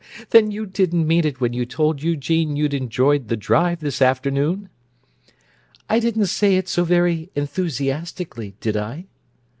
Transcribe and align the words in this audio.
"Then 0.31 0.49
you 0.49 0.65
didn't 0.65 1.05
mean 1.05 1.27
it 1.27 1.39
when 1.39 1.53
you 1.53 1.63
told 1.63 2.01
Eugene 2.01 2.55
you'd 2.55 2.73
enjoyed 2.73 3.27
the 3.27 3.37
drive 3.37 3.81
this 3.81 4.01
afternoon?" 4.01 4.67
"I 5.87 5.99
didn't 5.99 6.25
say 6.25 6.55
it 6.57 6.67
so 6.67 6.83
very 6.83 7.29
enthusiastically, 7.35 8.55
did 8.59 8.75
I?" 8.75 9.05